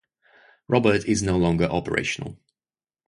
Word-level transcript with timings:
Robert 0.67 1.05
is 1.05 1.21
no 1.21 1.37
longer 1.37 1.65
operational. 1.65 2.39